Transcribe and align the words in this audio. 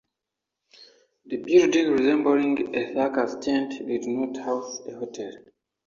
The 1.27 1.37
building, 1.37 1.91
resembling 1.91 2.73
a 2.75 2.91
circus 2.95 3.35
tent, 3.39 3.85
did 3.87 4.07
not 4.07 4.35
house 4.37 4.79
a 4.87 4.95
hotel. 4.95 5.31